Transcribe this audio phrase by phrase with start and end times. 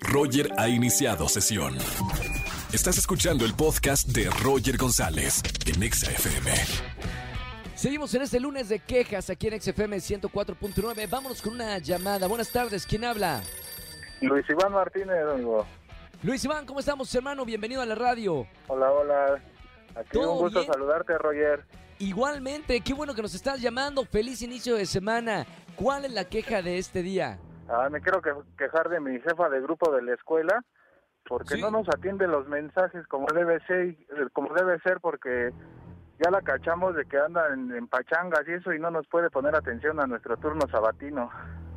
[0.00, 1.76] Roger ha iniciado sesión.
[2.72, 6.50] Estás escuchando el podcast de Roger González en Exa FM.
[7.74, 11.08] Seguimos en este lunes de quejas aquí en XFM 104.9.
[11.08, 12.26] Vámonos con una llamada.
[12.26, 13.40] Buenas tardes, ¿quién habla?
[14.20, 15.64] Luis Iván Martínez, amigo.
[16.22, 17.44] Luis Iván, ¿cómo estamos, hermano?
[17.44, 18.46] Bienvenido a la radio.
[18.66, 19.42] Hola, hola.
[19.94, 20.72] Aquí ¿Todo un gusto bien?
[20.72, 21.64] saludarte, Roger.
[22.00, 24.04] Igualmente, qué bueno que nos estás llamando.
[24.04, 25.46] Feliz inicio de semana.
[25.76, 27.38] ¿Cuál es la queja de este día?
[27.68, 30.62] Ah, me quiero que- quejar de mi jefa de grupo de la escuela
[31.28, 31.60] porque Sí.
[31.60, 33.96] no nos atiende los mensajes como debe ser,
[34.32, 35.50] como debe ser porque
[36.24, 39.28] ya la cachamos de que anda en, en pachangas y eso y no nos puede
[39.30, 41.30] poner atención a nuestro turno sabatino.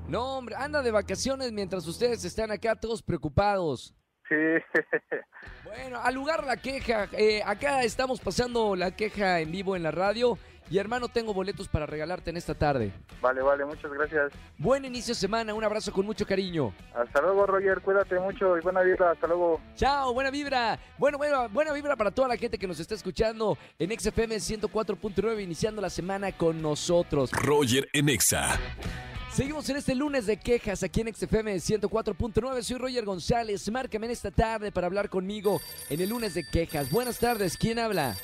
[0.08, 3.94] No, hombre, anda de vacaciones mientras ustedes están acá todos preocupados.
[4.30, 4.36] Sí.
[5.64, 7.08] Bueno, al lugar la queja.
[7.14, 10.38] eh, acá estamos pasando la queja en vivo en la radio.
[10.72, 12.94] Y hermano, tengo boletos para regalarte en esta tarde.
[13.22, 14.32] vale, vale, muchas gracias.
[14.58, 16.74] Buen inicio de semana, un abrazo con mucho cariño.
[16.96, 19.60] Hasta luego, Roger, cuídate mucho y buena vida, hasta luego.
[19.76, 20.80] Chao, buena vibra.
[20.98, 25.44] Bueno, buena, buena vibra para toda la gente que nos está escuchando en XFM 104.9,
[25.44, 27.32] iniciando la semana con nosotros.
[27.34, 28.58] Roger en Exa.
[29.34, 32.64] Seguimos en este lunes de quejas aquí en XFM 104.9.
[32.64, 33.70] Soy Roger González.
[33.70, 36.90] Márcame en esta tarde para hablar conmigo en el lunes de quejas.
[36.90, 38.16] Buenas tardes, ¿quién habla?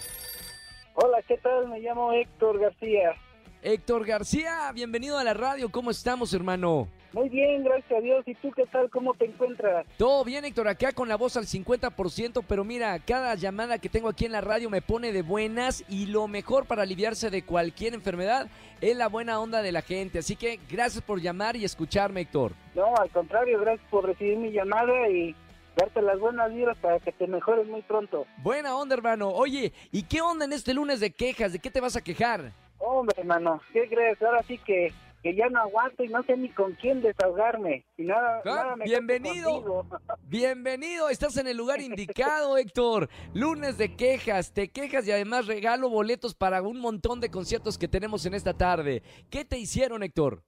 [1.28, 1.68] ¿Qué tal?
[1.68, 3.14] Me llamo Héctor García.
[3.62, 5.70] Héctor García, bienvenido a la radio.
[5.70, 6.88] ¿Cómo estamos, hermano?
[7.12, 8.24] Muy bien, gracias a Dios.
[8.28, 8.90] ¿Y tú qué tal?
[8.90, 9.86] ¿Cómo te encuentras?
[9.98, 14.10] Todo bien, Héctor, acá con la voz al 50%, pero mira, cada llamada que tengo
[14.10, 17.94] aquí en la radio me pone de buenas y lo mejor para aliviarse de cualquier
[17.94, 18.48] enfermedad
[18.80, 20.20] es la buena onda de la gente.
[20.20, 22.54] Así que gracias por llamar y escucharme, Héctor.
[22.76, 25.36] No, al contrario, gracias por recibir mi llamada y
[25.78, 28.26] darte las buenas vibras para que te mejores muy pronto.
[28.38, 29.30] Buena onda, hermano.
[29.30, 31.54] Oye, ¿y qué onda en este lunes de quejas?
[31.54, 32.52] ¿De qué te vas a quejar?
[32.80, 34.22] Hombre, hermano, ¿qué crees?
[34.22, 34.92] Ahora sí que,
[35.24, 37.86] que ya no aguanto y no sé ni con quién desahogarme.
[37.98, 39.86] Y nada, Ah, nada me bienvenido.
[40.28, 43.10] Bienvenido, estás en el lugar indicado, Héctor.
[43.34, 47.88] Lunes de quejas, te quejas y además regalo boletos para un montón de conciertos que
[47.88, 49.04] tenemos en esta tarde.
[49.30, 50.44] ¿Qué te hicieron, Héctor?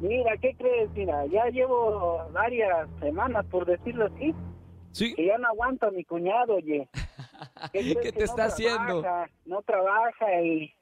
[0.00, 0.90] Mira, ¿qué crees?
[0.94, 4.34] Mira, ya llevo varias semanas, por decirlo así,
[4.92, 5.14] Sí.
[5.14, 6.88] que ya no aguanto a mi cuñado, oye.
[7.72, 9.02] ¿Qué crees te está haciendo?
[9.02, 10.72] trabaja, No trabaja y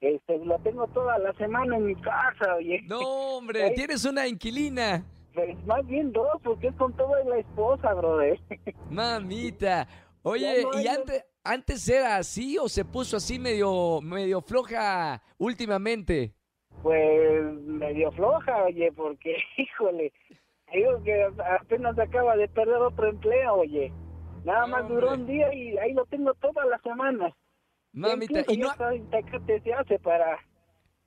[0.00, 2.82] este, lo tengo toda la semana en mi casa, oye.
[2.86, 3.74] No, hombre, Ay.
[3.74, 5.04] tienes una inquilina.
[5.34, 8.38] Pues más bien dos, porque es con toda la esposa, brother.
[8.90, 9.86] Mamita.
[10.22, 16.34] Oye, no ¿y antes, antes era así o se puso así medio, medio floja últimamente?
[16.82, 20.12] Pues medio floja, oye, porque, híjole,
[20.72, 21.26] digo que
[21.60, 23.92] apenas acaba de perder otro empleo, oye.
[24.44, 27.34] Nada más duró un día y ahí lo tengo toda la semana.
[27.92, 28.68] Mamita, y no,
[29.10, 30.38] Tecate se hace para,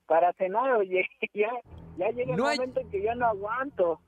[0.06, 1.06] para cenar, oye.
[1.34, 1.50] Ya,
[1.96, 4.00] ya llega No el hay- momento en que ya no aguanto.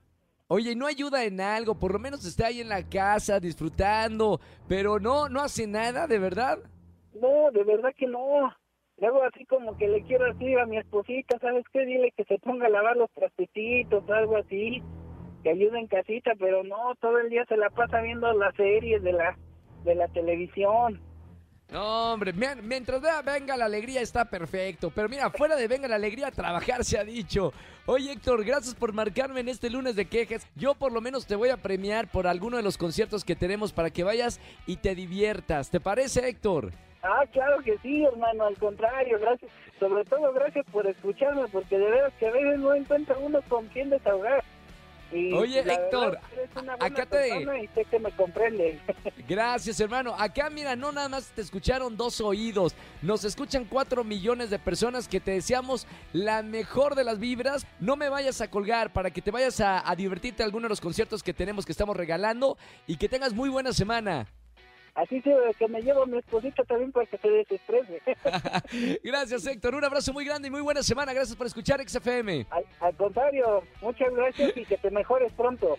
[0.47, 4.39] oye, ¿y no ayuda en algo, por lo menos está ahí en la casa disfrutando,
[4.67, 6.59] pero no, no hace nada, ¿de verdad?
[7.19, 8.53] No, de verdad que no.
[8.97, 11.85] Luego así como que le quiero decir a mi esposita, ¿sabes qué?
[11.85, 14.81] Dile que se ponga a lavar los trastecitos, algo así,
[15.43, 19.03] que ayude en casita, pero no, todo el día se la pasa viendo las series
[19.03, 19.37] de la
[19.83, 20.99] de la televisión.
[21.71, 24.91] No, hombre, mien- mientras vea venga la alegría está perfecto.
[24.93, 27.51] Pero mira, fuera de venga la alegría, trabajar se ha dicho.
[27.87, 30.47] Oye, Héctor, gracias por marcarme en este lunes de quejas.
[30.55, 33.73] Yo por lo menos te voy a premiar por alguno de los conciertos que tenemos
[33.73, 35.69] para que vayas y te diviertas.
[35.71, 36.71] ¿Te parece, Héctor?
[37.01, 39.51] Ah, claro que sí, hermano, al contrario, gracias.
[39.79, 43.67] Sobre todo gracias por escucharme, porque de veras que a veces no encuentra uno con
[43.67, 44.43] quién desahogar.
[45.11, 46.19] Y Oye, Héctor,
[46.55, 48.79] verdad, acá te- y sé que me comprende.
[49.27, 50.13] Gracias, hermano.
[50.17, 52.75] Acá, mira, no nada más te escucharon dos oídos.
[53.01, 57.65] Nos escuchan cuatro millones de personas que te deseamos la mejor de las vibras.
[57.79, 60.69] No me vayas a colgar para que te vayas a, a divertirte a alguno de
[60.69, 64.27] los conciertos que tenemos que estamos regalando y que tengas muy buena semana.
[64.95, 68.01] Así se que me llevo a mi esposita también para que se desestrese.
[69.03, 69.75] Gracias, Héctor.
[69.75, 71.11] Un abrazo muy grande y muy buena semana.
[71.13, 72.47] Gracias por escuchar XFM.
[72.49, 75.75] al, al contrario, muchas gracias y que te mejores pronto.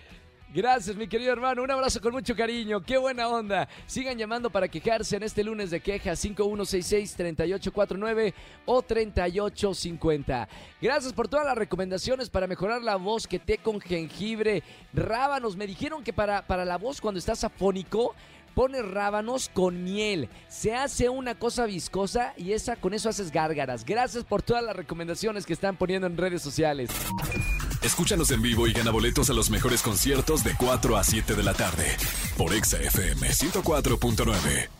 [0.54, 1.62] Gracias, mi querido hermano.
[1.62, 2.80] Un abrazo con mucho cariño.
[2.80, 3.68] Qué buena onda.
[3.86, 8.32] Sigan llamando para quejarse en este lunes de quejas 5166-3849
[8.64, 10.48] o 3850.
[10.80, 14.62] Gracias por todas las recomendaciones para mejorar la voz que té con jengibre,
[14.94, 15.56] rábanos.
[15.56, 18.14] Me dijeron que para, para la voz cuando estás afónico
[18.56, 20.30] pones rábanos con miel.
[20.48, 23.84] Se hace una cosa viscosa y esa con eso haces gárgaras.
[23.84, 26.88] Gracias por todas las recomendaciones que están poniendo en redes sociales.
[27.82, 31.42] Escúchanos en vivo y gana boletos a los mejores conciertos de 4 a 7 de
[31.42, 31.84] la tarde
[32.38, 34.75] por Exa FM 104.9.